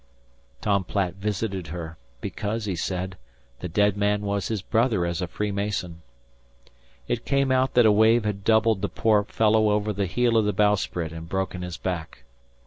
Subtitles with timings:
[0.61, 3.17] Tom Platt visited her, because, he said,
[3.59, 6.01] the dead man was his brother as a Freemason.
[7.07, 10.45] It came out that a wave had doubled the poor fellow over the heel of
[10.45, 12.23] the bowsprit and broken his back.